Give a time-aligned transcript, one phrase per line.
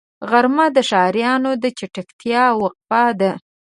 [0.29, 3.31] غرمه د ښاريانو د چټکتیا وقفه ده